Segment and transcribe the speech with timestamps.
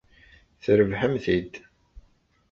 [0.63, 1.53] Trebḥem-t-id.